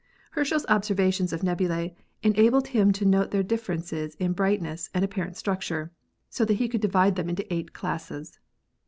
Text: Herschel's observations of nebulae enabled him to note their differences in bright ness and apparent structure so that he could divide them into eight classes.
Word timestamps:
Herschel's 0.31 0.65
observations 0.67 1.31
of 1.31 1.43
nebulae 1.43 1.95
enabled 2.23 2.69
him 2.69 2.91
to 2.91 3.05
note 3.05 3.29
their 3.29 3.43
differences 3.43 4.15
in 4.15 4.33
bright 4.33 4.59
ness 4.59 4.89
and 4.95 5.05
apparent 5.05 5.37
structure 5.37 5.91
so 6.27 6.43
that 6.43 6.55
he 6.55 6.67
could 6.67 6.81
divide 6.81 7.15
them 7.15 7.29
into 7.29 7.45
eight 7.53 7.71
classes. 7.73 8.39